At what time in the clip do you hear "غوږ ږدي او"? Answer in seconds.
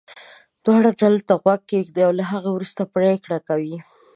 1.41-2.11